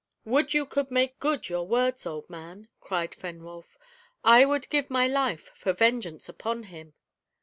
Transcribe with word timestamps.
"Would 0.25 0.55
you 0.55 0.65
could 0.65 0.89
make 0.89 1.19
good 1.19 1.47
your 1.47 1.67
words, 1.67 2.07
old 2.07 2.27
man!" 2.27 2.69
cried 2.79 3.11
Fenwolf. 3.13 3.77
"I 4.23 4.45
would 4.45 4.67
give 4.71 4.89
my 4.89 5.05
life 5.05 5.51
for 5.55 5.73
vengeance 5.73 6.27
upon 6.27 6.63
him." 6.63 6.95